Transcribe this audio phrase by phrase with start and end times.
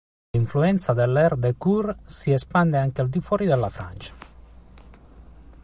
[0.35, 4.15] L'influenza dell"'air de cour" si espande anche al di fuori della Francia.